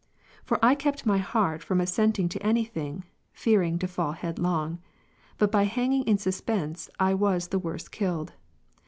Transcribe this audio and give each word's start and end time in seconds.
For 0.43 0.57
I 0.65 0.73
kept 0.73 1.05
my 1.05 1.19
heart 1.19 1.61
from 1.61 1.79
assenting 1.79 2.27
to 2.29 2.41
any 2.43 2.65
thing, 2.65 3.03
fearing 3.33 3.77
to 3.77 3.87
fall 3.87 4.13
head 4.13 4.39
long; 4.39 4.79
but 5.37 5.51
by 5.51 5.65
hanging 5.65 6.01
in 6.05 6.17
suspense 6.17 6.89
I 6.99 7.13
was 7.13 7.49
the 7.49 7.59
worse 7.59 7.87
killed. 7.87 8.33